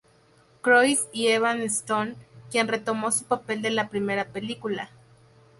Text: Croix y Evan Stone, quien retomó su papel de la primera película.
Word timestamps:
Croix 0.63 1.05
y 1.13 1.27
Evan 1.27 1.61
Stone, 1.61 2.15
quien 2.49 2.67
retomó 2.67 3.11
su 3.11 3.25
papel 3.25 3.61
de 3.61 3.69
la 3.69 3.89
primera 3.89 4.25
película. 4.29 4.89